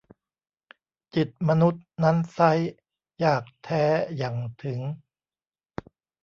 [1.15, 2.51] จิตมนุษย์นั้นไซร้
[3.23, 3.83] ยากแท้
[4.17, 4.79] หยั่งถึง